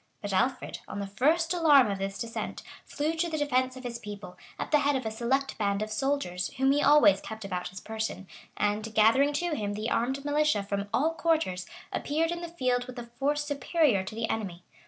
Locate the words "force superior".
13.19-14.03